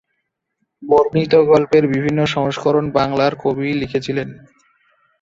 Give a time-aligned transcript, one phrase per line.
[0.83, 4.29] বর্ণিত গল্পের বিভিন্ন সংস্করণ বাংলার কবি লিখেছিলেন।